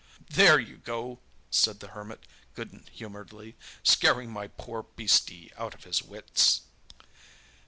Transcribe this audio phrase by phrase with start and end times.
[0.31, 1.19] "There you go!"
[1.51, 2.23] said the Hermit
[2.55, 6.61] good humouredly, "scaring my poor beastie out of his wits."